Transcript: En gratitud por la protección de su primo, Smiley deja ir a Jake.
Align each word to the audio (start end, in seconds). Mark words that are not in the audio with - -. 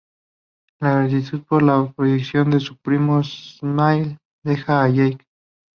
En 0.79 0.89
gratitud 0.95 1.43
por 1.45 1.61
la 1.61 1.93
protección 1.95 2.49
de 2.49 2.59
su 2.59 2.75
primo, 2.77 3.21
Smiley 3.23 4.17
deja 4.43 4.89
ir 4.89 5.01
a 5.03 5.09
Jake. 5.11 5.25